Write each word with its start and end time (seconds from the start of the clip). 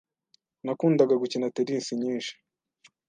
Nakundaga 0.65 1.13
gukina 1.21 1.47
tennis 1.55 1.87
nyinshi. 2.01 2.33